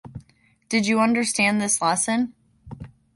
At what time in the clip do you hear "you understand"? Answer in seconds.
0.87-1.61